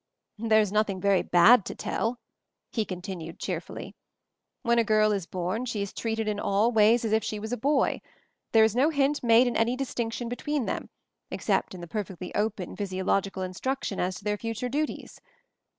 "There's 0.39 0.71
nothing 0.71 0.99
very 0.99 1.21
bad 1.21 1.63
to 1.65 1.75
tell," 1.75 2.17
he 2.71 2.85
con 2.85 3.03
tinued 3.03 3.37
cheerfully. 3.37 3.93
"When 4.63 4.79
a 4.79 4.83
girl 4.83 5.11
is 5.11 5.27
born 5.27 5.65
she 5.65 5.83
is 5.83 5.93
treated 5.93 6.27
in 6.27 6.39
all 6.39 6.71
ways 6.71 7.05
as 7.05 7.11
if 7.13 7.23
she 7.23 7.37
was 7.37 7.53
a 7.53 7.55
boy; 7.55 8.01
there 8.51 8.63
is 8.63 8.75
no 8.75 8.89
hint 8.89 9.21
made 9.23 9.45
in 9.45 9.55
any 9.55 9.75
distinction 9.75 10.27
be 10.27 10.35
tween 10.37 10.65
them 10.65 10.89
except 11.29 11.75
in 11.75 11.81
the 11.81 11.87
perfectly 11.87 12.33
open 12.33 12.75
physiological 12.75 13.43
instruction 13.43 13.99
as 13.99 14.15
to 14.15 14.23
their 14.23 14.37
future 14.39 14.69
duties. 14.69 15.21